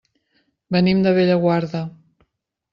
Venim 0.77 1.05
de 1.09 1.13
Bellaguarda. 1.19 1.85